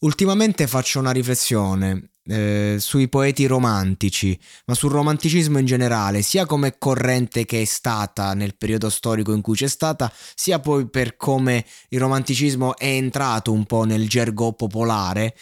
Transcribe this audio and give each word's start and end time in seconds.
Ultimamente 0.00 0.66
faccio 0.66 0.98
una 0.98 1.10
riflessione 1.10 2.10
eh, 2.26 2.76
sui 2.78 3.08
poeti 3.08 3.46
romantici, 3.46 4.38
ma 4.66 4.74
sul 4.74 4.90
romanticismo 4.90 5.58
in 5.58 5.64
generale, 5.64 6.20
sia 6.20 6.44
come 6.44 6.76
corrente 6.76 7.46
che 7.46 7.62
è 7.62 7.64
stata 7.64 8.34
nel 8.34 8.56
periodo 8.56 8.90
storico 8.90 9.32
in 9.32 9.40
cui 9.40 9.54
c'è 9.56 9.68
stata, 9.68 10.12
sia 10.34 10.58
poi 10.58 10.88
per 10.88 11.16
come 11.16 11.64
il 11.88 11.98
romanticismo 11.98 12.76
è 12.76 12.86
entrato 12.86 13.52
un 13.52 13.64
po' 13.64 13.84
nel 13.84 14.06
gergo 14.06 14.52
popolare, 14.52 15.34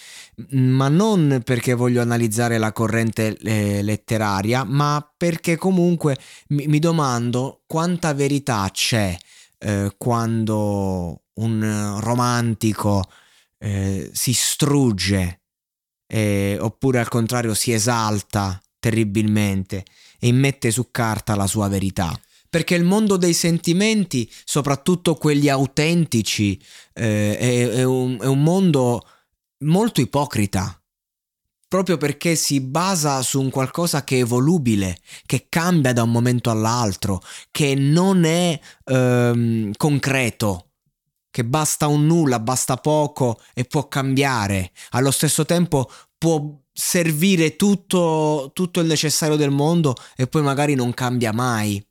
ma 0.50 0.88
non 0.88 1.40
perché 1.44 1.74
voglio 1.74 2.00
analizzare 2.00 2.58
la 2.58 2.72
corrente 2.72 3.36
eh, 3.38 3.82
letteraria, 3.82 4.62
ma 4.62 5.04
perché 5.16 5.56
comunque 5.56 6.16
mi, 6.48 6.68
mi 6.68 6.78
domando 6.78 7.62
quanta 7.66 8.14
verità 8.14 8.68
c'è 8.70 9.16
eh, 9.58 9.92
quando 9.98 11.22
un 11.34 11.98
romantico 12.00 13.02
eh, 13.64 14.10
si 14.12 14.34
strugge 14.34 15.40
eh, 16.06 16.58
oppure 16.60 16.98
al 16.98 17.08
contrario 17.08 17.54
si 17.54 17.72
esalta 17.72 18.62
terribilmente 18.78 19.84
e 20.18 20.28
immette 20.28 20.70
su 20.70 20.90
carta 20.90 21.34
la 21.34 21.46
sua 21.46 21.68
verità. 21.68 22.18
Perché 22.50 22.74
il 22.74 22.84
mondo 22.84 23.16
dei 23.16 23.32
sentimenti, 23.32 24.30
soprattutto 24.44 25.14
quelli 25.14 25.48
autentici, 25.48 26.60
eh, 26.92 27.38
è, 27.38 27.68
è, 27.70 27.82
un, 27.82 28.18
è 28.20 28.26
un 28.26 28.42
mondo 28.42 29.08
molto 29.64 30.00
ipocrita 30.00 30.78
proprio 31.66 31.96
perché 31.96 32.36
si 32.36 32.60
basa 32.60 33.20
su 33.22 33.40
un 33.40 33.50
qualcosa 33.50 34.04
che 34.04 34.18
è 34.18 34.20
evolubile, 34.20 34.96
che 35.26 35.46
cambia 35.48 35.92
da 35.92 36.04
un 36.04 36.12
momento 36.12 36.50
all'altro, 36.50 37.20
che 37.50 37.74
non 37.74 38.22
è 38.22 38.56
ehm, 38.84 39.72
concreto, 39.76 40.73
che 41.34 41.44
basta 41.44 41.88
un 41.88 42.06
nulla, 42.06 42.38
basta 42.38 42.76
poco 42.76 43.40
e 43.54 43.64
può 43.64 43.88
cambiare. 43.88 44.70
Allo 44.90 45.10
stesso 45.10 45.44
tempo 45.44 45.90
può 46.16 46.40
servire 46.72 47.56
tutto, 47.56 48.52
tutto 48.54 48.78
il 48.78 48.86
necessario 48.86 49.34
del 49.34 49.50
mondo 49.50 49.96
e 50.14 50.28
poi 50.28 50.42
magari 50.42 50.76
non 50.76 50.94
cambia 50.94 51.32
mai. 51.32 51.84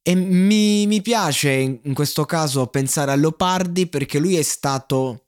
E 0.00 0.14
mi, 0.14 0.86
mi 0.86 1.02
piace 1.02 1.50
in 1.82 1.92
questo 1.92 2.24
caso 2.24 2.68
pensare 2.68 3.10
a 3.10 3.16
Leopardi 3.16 3.88
perché 3.88 4.20
lui 4.20 4.36
è 4.36 4.42
stato 4.42 5.24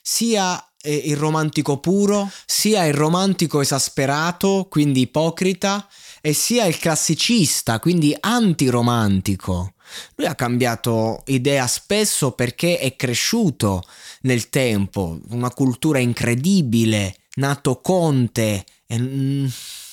sia 0.00 0.66
eh, 0.80 0.94
il 0.94 1.18
romantico 1.18 1.78
puro, 1.78 2.26
sia 2.46 2.86
il 2.86 2.94
romantico 2.94 3.60
esasperato, 3.60 4.66
quindi 4.70 5.02
ipocrita, 5.02 5.86
e 6.22 6.32
sia 6.32 6.64
il 6.64 6.78
classicista, 6.78 7.78
quindi 7.80 8.16
antiromantico. 8.18 9.74
Lui 10.16 10.26
ha 10.26 10.34
cambiato 10.34 11.22
idea 11.26 11.66
spesso 11.66 12.32
perché 12.32 12.78
è 12.78 12.96
cresciuto 12.96 13.82
nel 14.22 14.48
tempo, 14.48 15.18
una 15.30 15.50
cultura 15.50 15.98
incredibile, 15.98 17.16
nato 17.36 17.80
conte 17.80 18.64
e 18.86 18.98
mm, 18.98 19.46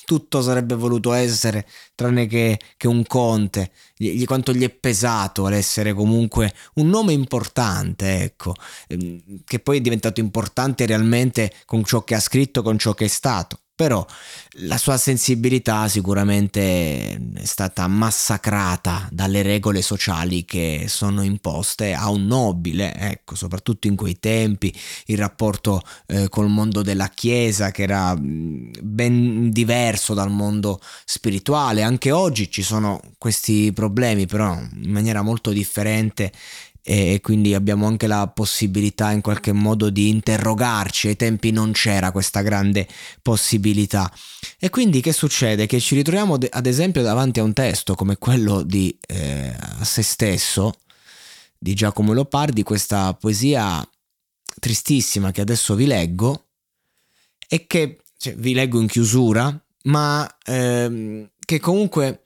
tutto 0.06 0.42
sarebbe 0.42 0.76
voluto 0.76 1.12
essere 1.12 1.68
tranne 1.94 2.28
che, 2.28 2.60
che 2.78 2.88
un 2.88 3.06
conte. 3.06 3.72
Gli, 3.96 4.24
quanto 4.24 4.54
gli 4.54 4.64
è 4.64 4.70
pesato 4.70 5.48
l'essere 5.50 5.94
comunque 5.94 6.54
un 6.76 6.88
nome 6.88 7.12
importante, 7.12 8.24
ecco, 8.24 8.54
ehm, 8.88 9.42
che 9.44 9.60
poi 9.60 9.78
è 9.78 9.82
diventato 9.82 10.22
importante 10.22 10.86
realmente 10.86 11.54
con 11.66 11.84
ciò 11.84 12.04
che 12.04 12.16
ha 12.16 12.22
scritto, 12.22 12.62
con 12.62 12.78
ciò 12.78 12.94
che 12.94 13.06
è 13.06 13.10
stato 13.10 13.60
però 13.78 14.04
la 14.62 14.80
sua 14.80 14.98
sensibilità 14.98 15.88
sicuramente 15.88 17.14
è 17.36 17.46
stata 17.46 17.86
massacrata 17.86 19.08
dalle 19.12 19.44
regole 19.44 19.84
sociali 19.84 20.46
che 20.46 20.86
sono 20.88 21.22
imposte 21.22 21.94
a 21.94 22.10
un 22.10 22.26
nobile, 22.26 22.92
ecco, 22.96 23.36
soprattutto 23.36 23.86
in 23.86 23.96
quei 23.96 24.18
tempi, 24.20 24.76
il 25.06 25.20
rapporto 25.20 25.84
eh, 26.08 26.28
col 26.28 26.50
mondo 26.50 26.82
della 26.82 27.10
Chiesa 27.10 27.70
che 27.70 27.84
era 27.84 28.16
ben 28.18 29.52
diverso 29.52 30.16
dal 30.16 30.32
mondo 30.32 30.82
spirituale, 31.06 31.84
anche 31.84 32.10
oggi 32.10 32.50
ci 32.50 32.64
sono 32.64 33.00
questi 33.20 33.72
problemi, 33.74 34.26
però 34.26 34.58
in 34.58 34.92
maniera 34.92 35.22
molto 35.22 35.52
differente 35.52 36.32
e 36.90 37.20
quindi 37.22 37.54
abbiamo 37.54 37.86
anche 37.86 38.08
la 38.08 38.30
possibilità 38.30 39.12
in 39.12 39.20
qualche 39.20 39.52
modo 39.52 39.90
di 39.90 40.08
interrogarci, 40.08 41.10
ai 41.10 41.18
tempi 41.18 41.52
non 41.52 41.74
c'era 41.74 42.14
questa 42.14 42.42
grande 42.42 42.88
possibilità. 43.22 44.10
E 44.58 44.70
quindi 44.70 45.02
che 45.02 45.12
succede? 45.12 45.66
Che 45.66 45.82
ci 45.82 45.96
ritroviamo 45.96 46.38
ad 46.50 46.66
esempio 46.66 47.02
davanti 47.02 47.42
a 47.42 47.44
un 47.44 47.52
testo 47.52 47.94
come 47.94 48.18
quello 48.18 48.62
di 48.62 48.98
eh, 49.06 49.54
A 49.80 49.84
se 49.84 50.02
stesso 50.02 50.76
di 51.58 51.74
Giacomo 51.74 52.14
Leopardi, 52.14 52.64
questa 52.64 53.14
poesia 53.16 53.86
tristissima 54.58 55.32
che 55.32 55.42
adesso 55.42 55.76
vi 55.76 55.88
leggo 55.88 56.46
e 57.50 57.68
che 57.68 58.00
cioè, 58.18 58.34
vi 58.36 58.54
leggo 58.54 58.80
in 58.80 58.88
chiusura, 58.88 59.54
ma 59.84 60.26
ehm, 60.46 61.32
che 61.38 61.60
comunque 61.60 62.24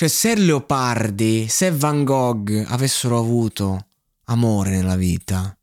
cioè, 0.00 0.08
se 0.08 0.34
Leopardi, 0.34 1.46
se 1.46 1.70
Van 1.72 2.04
Gogh 2.04 2.64
avessero 2.68 3.18
avuto 3.18 3.88
amore 4.24 4.70
nella 4.70 4.96
vita, 4.96 5.54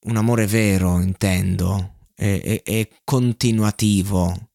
un 0.00 0.16
amore 0.18 0.46
vero, 0.46 1.00
intendo, 1.00 1.94
e, 2.14 2.42
e, 2.44 2.62
e 2.62 2.90
continuativo, 3.02 4.50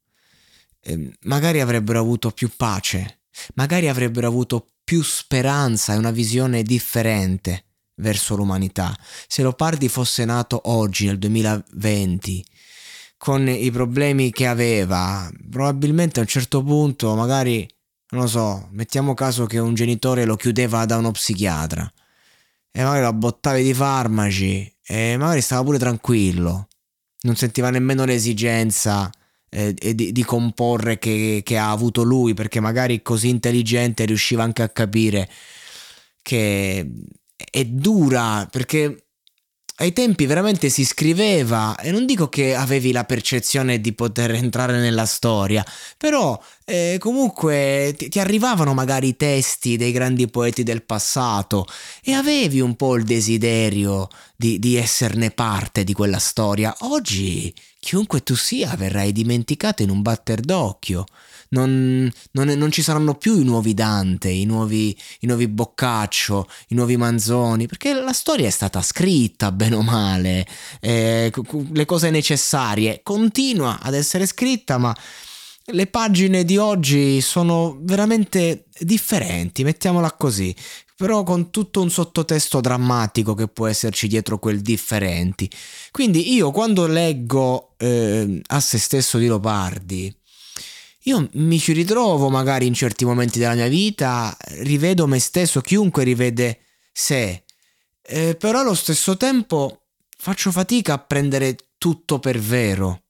e 0.81 1.17
magari 1.21 1.61
avrebbero 1.61 1.99
avuto 1.99 2.29
più 2.29 2.51
pace, 2.55 3.21
magari 3.55 3.87
avrebbero 3.87 4.27
avuto 4.27 4.67
più 4.83 5.01
speranza 5.01 5.95
e 5.95 5.97
una 5.97 6.11
visione 6.11 6.61
differente 6.61 7.63
verso 7.95 8.35
l'umanità. 8.35 8.95
Se 9.27 9.41
Leopardi 9.41 9.89
fosse 9.89 10.25
nato 10.25 10.61
oggi, 10.65 11.07
nel 11.07 11.17
2020, 11.17 12.45
con 13.17 13.49
i 13.49 13.71
problemi 13.71 14.29
che 14.29 14.45
aveva, 14.45 15.27
probabilmente 15.49 16.19
a 16.19 16.21
un 16.21 16.29
certo 16.29 16.61
punto 16.61 17.15
magari 17.15 17.67
non 18.11 18.21
lo 18.21 18.27
so, 18.27 18.67
mettiamo 18.71 19.13
caso 19.13 19.45
che 19.45 19.59
un 19.59 19.73
genitore 19.75 20.25
lo 20.25 20.35
chiudeva 20.35 20.85
da 20.85 20.97
uno 20.97 21.11
psichiatra 21.11 21.91
e 22.71 22.83
magari 22.83 23.03
lo 23.03 23.13
bottavi 23.13 23.63
di 23.63 23.73
farmaci 23.73 24.75
e 24.83 25.15
magari 25.17 25.41
stava 25.41 25.63
pure 25.63 25.77
tranquillo, 25.77 26.67
non 27.21 27.35
sentiva 27.35 27.69
nemmeno 27.69 28.05
l'esigenza 28.05 29.09
eh, 29.49 29.73
di, 29.73 30.11
di, 30.11 30.23
comporre 30.23 30.97
che, 30.97 31.41
che 31.43 31.57
ha 31.57 31.71
avuto 31.71 32.03
lui 32.03 32.33
perché 32.33 32.59
magari 32.59 33.01
così 33.01 33.29
intelligente 33.29 34.05
riusciva 34.05 34.43
anche 34.43 34.63
a 34.63 34.69
capire 34.69 35.29
che 36.21 36.91
è 37.35 37.65
dura 37.65 38.47
perché 38.49 39.08
ai 39.79 39.93
tempi 39.93 40.25
veramente 40.25 40.69
si 40.69 40.83
scriveva 40.83 41.75
e 41.77 41.91
non 41.91 42.05
dico 42.05 42.27
che 42.27 42.53
avevi 42.53 42.91
la 42.91 43.05
percezione 43.05 43.79
di 43.79 43.93
poter 43.93 44.31
entrare 44.31 44.77
nella 44.77 45.05
storia, 45.05 45.65
però 45.97 46.39
eh, 46.65 46.97
comunque 46.99 47.93
ti, 47.97 48.09
ti, 48.09 48.19
arrivavano 48.19 48.73
magari 48.73 49.09
i 49.09 49.15
testi 49.15 49.77
dei 49.77 49.93
grandi 49.93 50.27
poeti 50.27 50.63
del 50.63 50.83
passato 50.83 51.65
e 52.03 52.13
avevi 52.13 52.59
un 52.59 52.75
po' 52.75 52.95
il 52.95 53.05
desiderio 53.05 54.09
di, 54.35 54.59
di 54.59 54.75
esserne 54.75 55.31
parte 55.31 55.85
di 55.85 55.93
quella 55.93 56.19
storia. 56.19 56.75
Oggi 56.79 57.53
chiunque 57.79 58.21
tu 58.21 58.35
sia 58.35 58.75
verrai 58.75 59.13
dimenticato 59.13 59.81
in 59.81 59.89
un 59.89 60.01
batter 60.01 60.41
d'occhio 60.41 61.05
non, 61.49 62.11
non, 62.31 62.47
non, 62.47 62.71
ci 62.71 62.81
saranno 62.81 63.15
più 63.15 63.39
i 63.39 63.43
nuovi 63.43 63.73
Dante, 63.73 64.29
i 64.29 64.45
nuovi, 64.45 64.95
i 65.21 65.27
nuovi 65.27 65.47
Boccaccio, 65.47 66.47
i 66.69 66.75
nuovi 66.75 66.97
Manzoni, 66.97 67.67
perché 67.67 67.93
la 67.93 68.13
storia 68.13 68.47
è 68.47 68.51
stata 68.51 68.81
scritta, 68.81 69.51
bene 69.51 69.75
o 69.75 69.81
male, 69.81 70.45
eh, 70.79 71.31
le 71.71 71.85
cose 71.85 72.09
necessarie, 72.09 73.01
continua 73.03 73.79
ad 73.81 73.93
essere 73.93 74.25
scritta, 74.25 74.77
ma 74.77 74.95
le 75.71 75.87
pagine 75.87 76.43
di 76.43 76.57
oggi 76.57 77.21
sono 77.21 77.77
veramente 77.81 78.65
differenti, 78.79 79.63
mettiamola 79.63 80.13
così, 80.13 80.55
però 80.95 81.23
con 81.23 81.49
tutto 81.49 81.81
un 81.81 81.89
sottotesto 81.89 82.59
drammatico 82.59 83.33
che 83.33 83.47
può 83.47 83.67
esserci 83.67 84.07
dietro 84.07 84.37
quel 84.37 84.61
differenti. 84.61 85.49
Quindi 85.91 86.33
io 86.33 86.51
quando 86.51 86.87
leggo 86.87 87.75
eh, 87.77 88.41
a 88.47 88.59
se 88.59 88.77
stesso 88.77 89.17
di 89.17 89.27
Lopardi, 89.27 90.13
io 91.03 91.29
mi 91.33 91.59
ci 91.59 91.71
ritrovo 91.71 92.29
magari 92.29 92.67
in 92.67 92.73
certi 92.73 93.05
momenti 93.05 93.39
della 93.39 93.53
mia 93.53 93.67
vita, 93.67 94.35
rivedo 94.61 95.07
me 95.07 95.19
stesso, 95.19 95.61
chiunque 95.61 96.03
rivede 96.03 96.59
sé, 96.91 97.45
eh, 98.01 98.35
però 98.35 98.59
allo 98.59 98.75
stesso 98.75 99.15
tempo 99.15 99.85
faccio 100.17 100.51
fatica 100.51 100.93
a 100.93 100.99
prendere 100.99 101.55
tutto 101.77 102.19
per 102.19 102.39
vero. 102.39 103.03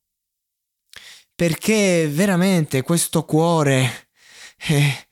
Perché 1.33 2.07
veramente 2.11 2.83
questo 2.83 3.23
cuore 3.23 4.09
eh, 4.67 5.07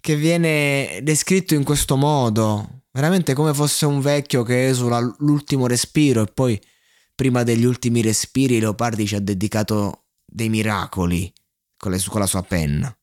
che 0.00 0.16
viene 0.16 1.00
descritto 1.02 1.54
in 1.54 1.64
questo 1.64 1.96
modo, 1.96 2.84
veramente 2.92 3.34
come 3.34 3.52
fosse 3.52 3.84
un 3.84 4.00
vecchio 4.00 4.42
che 4.42 4.68
esula 4.68 5.00
l'ultimo 5.18 5.66
respiro 5.66 6.22
e 6.22 6.26
poi 6.26 6.60
prima 7.14 7.42
degli 7.42 7.64
ultimi 7.64 8.00
respiri 8.00 8.58
Leopardi 8.58 9.06
ci 9.06 9.16
ha 9.16 9.20
dedicato 9.20 10.04
dei 10.24 10.48
miracoli 10.48 11.30
con, 11.82 11.90
le, 11.90 12.00
con 12.06 12.20
la 12.20 12.26
sua 12.26 12.42
penna. 12.44 12.96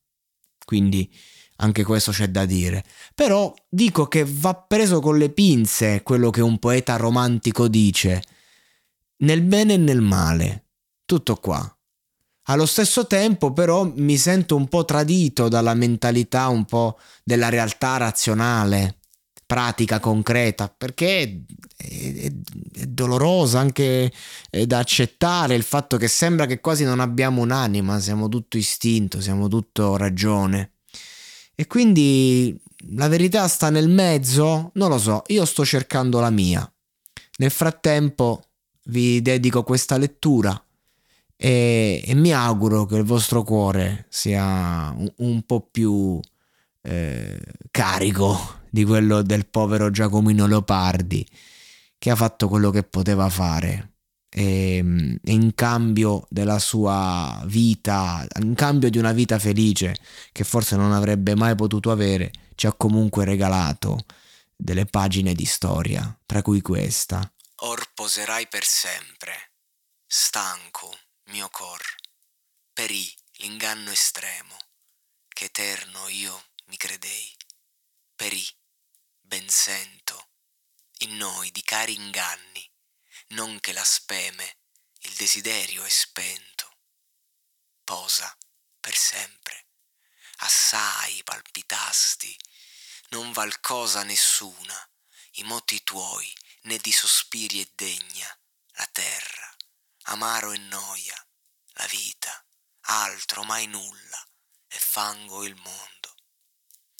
Quindi 0.64 1.12
anche 1.56 1.84
questo 1.84 2.12
c'è 2.12 2.28
da 2.28 2.46
dire. 2.46 2.82
Però 3.14 3.54
dico 3.68 4.06
che 4.06 4.24
va 4.26 4.54
preso 4.54 5.00
con 5.00 5.18
le 5.18 5.28
pinze 5.28 6.02
quello 6.02 6.30
che 6.30 6.40
un 6.40 6.58
poeta 6.58 6.96
romantico 6.96 7.68
dice, 7.68 8.22
nel 9.18 9.42
bene 9.42 9.74
e 9.74 9.76
nel 9.76 10.00
male. 10.00 10.68
Tutto 11.04 11.36
qua. 11.36 11.62
Allo 12.44 12.64
stesso 12.64 13.06
tempo 13.06 13.52
però 13.52 13.84
mi 13.84 14.16
sento 14.16 14.56
un 14.56 14.66
po' 14.66 14.86
tradito 14.86 15.48
dalla 15.48 15.74
mentalità 15.74 16.48
un 16.48 16.64
po' 16.64 16.98
della 17.22 17.50
realtà 17.50 17.98
razionale 17.98 18.99
pratica, 19.50 19.98
concreta, 19.98 20.68
perché 20.68 21.22
è, 21.22 21.36
è, 21.76 22.32
è 22.82 22.86
dolorosa 22.86 23.58
anche 23.58 24.12
da 24.64 24.78
accettare 24.78 25.56
il 25.56 25.64
fatto 25.64 25.96
che 25.96 26.06
sembra 26.06 26.46
che 26.46 26.60
quasi 26.60 26.84
non 26.84 27.00
abbiamo 27.00 27.42
un'anima, 27.42 27.98
siamo 27.98 28.28
tutto 28.28 28.56
istinto, 28.56 29.20
siamo 29.20 29.48
tutto 29.48 29.96
ragione. 29.96 30.74
E 31.56 31.66
quindi 31.66 32.56
la 32.94 33.08
verità 33.08 33.48
sta 33.48 33.70
nel 33.70 33.88
mezzo? 33.88 34.70
Non 34.74 34.88
lo 34.88 34.98
so, 34.98 35.24
io 35.26 35.44
sto 35.44 35.64
cercando 35.64 36.20
la 36.20 36.30
mia. 36.30 36.72
Nel 37.38 37.50
frattempo 37.50 38.44
vi 38.84 39.20
dedico 39.20 39.64
questa 39.64 39.96
lettura 39.96 40.64
e, 41.34 42.04
e 42.06 42.14
mi 42.14 42.32
auguro 42.32 42.86
che 42.86 42.98
il 42.98 43.04
vostro 43.04 43.42
cuore 43.42 44.06
sia 44.10 44.94
un, 44.96 45.12
un 45.16 45.42
po' 45.42 45.66
più 45.68 46.20
eh, 46.82 47.40
carico 47.72 48.58
di 48.70 48.84
quello 48.84 49.22
del 49.22 49.46
povero 49.46 49.90
Giacomino 49.90 50.46
Leopardi, 50.46 51.26
che 51.98 52.10
ha 52.10 52.16
fatto 52.16 52.48
quello 52.48 52.70
che 52.70 52.82
poteva 52.82 53.28
fare. 53.28 53.94
E, 54.32 54.76
e, 55.22 55.32
in 55.32 55.54
cambio 55.54 56.26
della 56.30 56.60
sua 56.60 57.42
vita, 57.46 58.24
in 58.40 58.54
cambio 58.54 58.88
di 58.88 58.98
una 58.98 59.12
vita 59.12 59.38
felice 59.38 59.96
che 60.30 60.44
forse 60.44 60.76
non 60.76 60.92
avrebbe 60.92 61.34
mai 61.34 61.56
potuto 61.56 61.90
avere, 61.90 62.30
ci 62.54 62.66
ha 62.66 62.72
comunque 62.72 63.24
regalato 63.24 64.04
delle 64.56 64.86
pagine 64.86 65.34
di 65.34 65.44
storia, 65.44 66.16
tra 66.26 66.42
cui 66.42 66.60
questa. 66.60 67.20
Or 67.62 67.90
poserai 67.92 68.46
per 68.48 68.64
sempre, 68.64 69.52
stanco 70.06 70.96
mio 71.30 71.48
cor, 71.50 71.80
perì 72.72 73.06
l'inganno 73.38 73.90
estremo, 73.90 74.56
che 75.28 75.46
eterno 75.46 76.08
io 76.08 76.42
mi 76.66 76.76
credei, 76.76 77.34
perì 78.14 78.42
ben 79.30 79.48
sento 79.48 80.30
in 81.02 81.16
noi 81.16 81.52
di 81.52 81.62
cari 81.62 81.94
inganni, 81.94 82.68
non 83.28 83.60
che 83.60 83.72
la 83.72 83.84
speme, 83.84 84.58
il 85.02 85.12
desiderio 85.14 85.84
è 85.84 85.88
spento. 85.88 86.78
Posa 87.84 88.36
per 88.80 88.96
sempre, 88.96 89.68
assai 90.38 91.22
palpitasti, 91.22 92.36
non 93.10 93.30
val 93.30 93.60
cosa 93.60 94.02
nessuna, 94.02 94.90
i 95.34 95.44
moti 95.44 95.80
tuoi, 95.84 96.28
né 96.62 96.78
di 96.78 96.90
sospiri 96.90 97.64
è 97.64 97.70
degna, 97.76 98.40
la 98.72 98.86
terra, 98.88 99.56
amaro 100.06 100.50
e 100.50 100.58
noia, 100.58 101.28
la 101.74 101.86
vita, 101.86 102.44
altro 102.80 103.44
mai 103.44 103.68
nulla, 103.68 104.28
e 104.66 104.76
fango 104.76 105.44
il 105.44 105.54
mondo. 105.54 106.16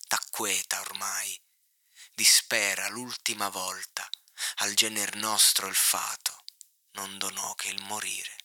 T'acqueta 0.07 0.81
ormai, 0.81 1.37
dispera 2.21 2.87
l'ultima 2.91 3.49
volta, 3.49 4.07
al 4.57 4.75
gener 4.75 5.17
nostro 5.17 5.69
il 5.69 5.75
fato 5.75 6.45
non 6.91 7.17
donò 7.17 7.55
che 7.55 7.69
il 7.69 7.81
morire. 7.85 8.37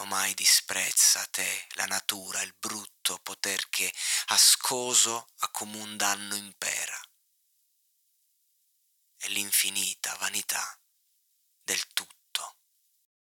Omai 0.00 0.34
disprezza 0.34 1.24
te 1.30 1.66
la 1.76 1.86
natura 1.86 2.42
il 2.42 2.54
brutto 2.58 3.18
poter 3.20 3.70
che 3.70 3.90
ascoso 4.26 5.28
a 5.38 5.48
comun 5.48 5.96
danno 5.96 6.34
impera 6.34 7.00
e 9.16 9.28
l'infinita 9.30 10.14
vanità. 10.16 10.78